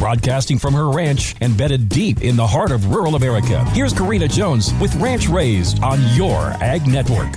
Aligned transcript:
Broadcasting 0.00 0.58
from 0.58 0.72
her 0.72 0.88
ranch 0.88 1.36
embedded 1.42 1.90
deep 1.90 2.22
in 2.22 2.34
the 2.34 2.46
heart 2.46 2.70
of 2.70 2.86
rural 2.86 3.16
America, 3.16 3.62
here's 3.72 3.92
Karina 3.92 4.26
Jones 4.26 4.72
with 4.80 4.94
Ranch 4.94 5.28
Raised 5.28 5.82
on 5.82 6.00
your 6.16 6.38
Ag 6.62 6.86
Network. 6.86 7.36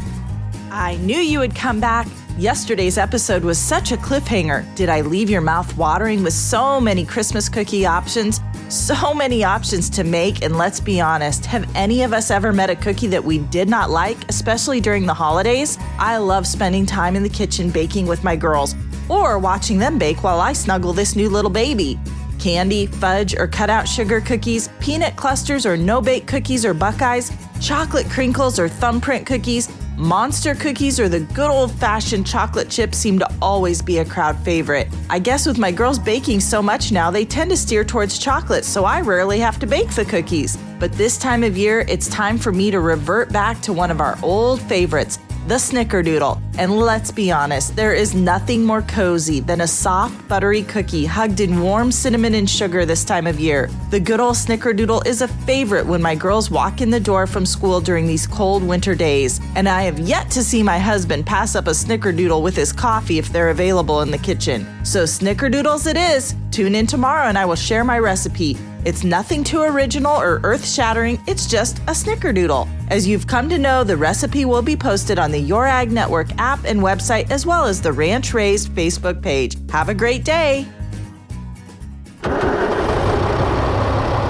I 0.71 0.95
knew 1.01 1.17
you 1.17 1.39
would 1.39 1.53
come 1.53 1.81
back. 1.81 2.07
Yesterday's 2.37 2.97
episode 2.97 3.43
was 3.43 3.59
such 3.59 3.91
a 3.91 3.97
cliffhanger. 3.97 4.63
Did 4.75 4.87
I 4.87 5.01
leave 5.01 5.29
your 5.29 5.41
mouth 5.41 5.75
watering 5.75 6.23
with 6.23 6.31
so 6.31 6.79
many 6.79 7.03
Christmas 7.03 7.49
cookie 7.49 7.85
options? 7.85 8.39
So 8.69 9.13
many 9.13 9.43
options 9.43 9.89
to 9.89 10.05
make, 10.05 10.41
and 10.41 10.57
let's 10.57 10.79
be 10.79 11.01
honest, 11.01 11.45
have 11.47 11.69
any 11.75 12.03
of 12.03 12.13
us 12.13 12.31
ever 12.31 12.53
met 12.53 12.69
a 12.69 12.77
cookie 12.77 13.07
that 13.07 13.25
we 13.25 13.39
did 13.39 13.67
not 13.67 13.89
like, 13.89 14.29
especially 14.29 14.79
during 14.79 15.05
the 15.05 15.13
holidays? 15.13 15.77
I 15.99 16.15
love 16.15 16.47
spending 16.47 16.85
time 16.85 17.17
in 17.17 17.23
the 17.23 17.29
kitchen 17.29 17.71
baking 17.71 18.07
with 18.07 18.23
my 18.23 18.37
girls, 18.37 18.73
or 19.09 19.37
watching 19.37 19.79
them 19.79 19.97
bake 19.97 20.23
while 20.23 20.39
I 20.39 20.53
snuggle 20.53 20.93
this 20.93 21.17
new 21.17 21.29
little 21.29 21.51
baby. 21.51 21.99
Candy, 22.43 22.87
fudge, 22.87 23.37
or 23.37 23.47
cutout 23.47 23.87
sugar 23.87 24.19
cookies, 24.19 24.67
peanut 24.81 25.15
clusters 25.15 25.65
or 25.65 25.77
no 25.77 26.01
bake 26.01 26.27
cookies 26.27 26.65
or 26.65 26.73
buckeyes, 26.73 27.31
chocolate 27.61 28.09
crinkles 28.09 28.59
or 28.59 28.67
thumbprint 28.67 29.25
cookies, 29.25 29.69
Monster 29.95 30.55
cookies 30.55 30.99
or 30.99 31.07
the 31.07 31.19
good 31.19 31.51
old 31.51 31.71
fashioned 31.71 32.25
chocolate 32.25 32.67
chips 32.67 32.97
seem 32.97 33.19
to 33.19 33.29
always 33.41 33.79
be 33.79 33.99
a 33.99 34.05
crowd 34.05 34.35
favorite. 34.39 34.87
I 35.09 35.19
guess 35.19 35.45
with 35.45 35.59
my 35.59 35.71
girls 35.71 35.99
baking 35.99 36.39
so 36.39 36.63
much 36.63 36.91
now, 36.91 37.11
they 37.11 37.25
tend 37.25 37.51
to 37.51 37.57
steer 37.57 37.83
towards 37.83 38.17
chocolate, 38.17 38.65
so 38.65 38.85
I 38.85 39.01
rarely 39.01 39.39
have 39.39 39.59
to 39.59 39.67
bake 39.67 39.93
the 39.93 40.03
cookies. 40.03 40.57
But 40.79 40.93
this 40.93 41.19
time 41.19 41.43
of 41.43 41.55
year, 41.55 41.85
it's 41.87 42.09
time 42.09 42.39
for 42.39 42.51
me 42.51 42.71
to 42.71 42.79
revert 42.79 43.31
back 43.31 43.61
to 43.61 43.71
one 43.71 43.91
of 43.91 44.01
our 44.01 44.17
old 44.23 44.61
favorites 44.63 45.19
the 45.47 45.55
snickerdoodle. 45.55 46.41
And 46.57 46.77
let's 46.77 47.11
be 47.11 47.31
honest, 47.31 47.75
there 47.75 47.93
is 47.93 48.13
nothing 48.13 48.63
more 48.63 48.81
cozy 48.83 49.39
than 49.39 49.61
a 49.61 49.67
soft, 49.67 50.27
buttery 50.27 50.61
cookie 50.63 51.05
hugged 51.05 51.39
in 51.39 51.61
warm 51.61 51.91
cinnamon 51.91 52.35
and 52.35 52.49
sugar 52.49 52.85
this 52.85 53.03
time 53.03 53.27
of 53.27 53.39
year. 53.39 53.69
The 53.89 53.99
good 53.99 54.19
old 54.19 54.35
snickerdoodle 54.35 55.05
is 55.05 55.21
a 55.21 55.27
favorite 55.27 55.85
when 55.85 56.01
my 56.01 56.15
girls 56.15 56.51
walk 56.51 56.81
in 56.81 56.89
the 56.89 56.99
door 56.99 57.27
from 57.27 57.45
school 57.45 57.81
during 57.81 58.07
these 58.07 58.27
cold 58.27 58.63
winter 58.63 58.95
days. 58.95 59.41
And 59.55 59.67
I 59.67 59.81
have 59.83 59.99
yet 59.99 60.29
to 60.31 60.43
see 60.43 60.63
my 60.63 60.79
husband 60.79 61.25
pass 61.25 61.55
up 61.55 61.67
a 61.67 61.71
snickerdoodle 61.71 62.41
with 62.41 62.55
his 62.55 62.71
coffee 62.71 63.17
if 63.17 63.29
they're 63.29 63.49
available 63.49 64.01
in 64.01 64.11
the 64.11 64.17
kitchen. 64.17 64.67
So, 64.85 65.03
snickerdoodles 65.03 65.87
it 65.87 65.97
is. 65.97 66.35
Tune 66.51 66.75
in 66.75 66.87
tomorrow 66.87 67.27
and 67.27 67.37
I 67.37 67.45
will 67.45 67.55
share 67.55 67.83
my 67.83 67.99
recipe. 67.99 68.57
It's 68.85 69.03
nothing 69.03 69.43
too 69.43 69.61
original 69.61 70.15
or 70.15 70.41
earth 70.43 70.67
shattering, 70.67 71.21
it's 71.27 71.47
just 71.47 71.79
a 71.79 71.91
snickerdoodle. 71.91 72.67
As 72.89 73.07
you've 73.07 73.27
come 73.27 73.47
to 73.49 73.57
know, 73.57 73.83
the 73.83 73.95
recipe 73.95 74.45
will 74.45 74.61
be 74.61 74.75
posted 74.75 75.17
on 75.17 75.31
the 75.31 75.39
Your 75.39 75.65
Ag 75.65 75.91
Network 75.91 76.27
app 76.37 76.65
and 76.65 76.81
website, 76.81 77.31
as 77.31 77.45
well 77.45 77.65
as 77.65 77.81
the 77.81 77.93
Ranch 77.93 78.33
Raised 78.33 78.69
Facebook 78.69 79.21
page. 79.21 79.55
Have 79.71 79.89
a 79.89 79.93
great 79.93 80.25
day! 80.25 80.67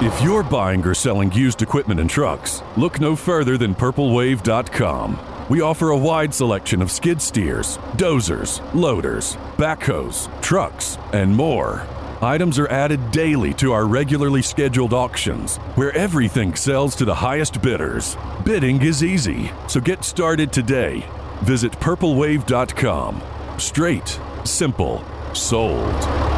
If 0.04 0.22
you're 0.22 0.42
buying 0.42 0.84
or 0.84 0.94
selling 0.94 1.32
used 1.32 1.62
equipment 1.62 1.98
and 1.98 2.10
trucks, 2.10 2.62
look 2.76 3.00
no 3.00 3.16
further 3.16 3.56
than 3.56 3.74
PurpleWave.com. 3.74 5.18
We 5.48 5.60
offer 5.62 5.90
a 5.90 5.96
wide 5.96 6.32
selection 6.32 6.80
of 6.80 6.90
skid 6.90 7.20
steers, 7.20 7.78
dozers, 7.96 8.60
loaders, 8.74 9.36
backhoes, 9.56 10.28
trucks, 10.40 10.98
and 11.12 11.34
more. 11.34 11.86
Items 12.24 12.58
are 12.58 12.68
added 12.68 13.10
daily 13.10 13.52
to 13.52 13.72
our 13.72 13.86
regularly 13.86 14.40
scheduled 14.40 14.94
auctions, 14.94 15.58
where 15.76 15.94
everything 15.94 16.54
sells 16.54 16.96
to 16.96 17.04
the 17.04 17.14
highest 17.14 17.60
bidders. 17.60 18.16
Bidding 18.46 18.80
is 18.80 19.04
easy, 19.04 19.50
so 19.68 19.78
get 19.78 20.02
started 20.04 20.50
today. 20.50 21.06
Visit 21.42 21.72
purplewave.com. 21.72 23.20
Straight, 23.58 24.18
simple, 24.44 25.04
sold. 25.34 26.33